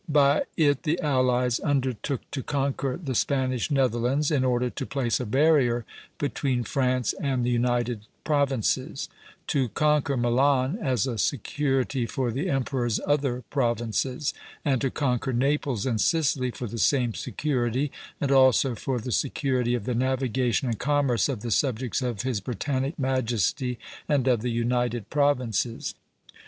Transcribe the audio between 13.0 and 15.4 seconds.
other provinces; and to conquer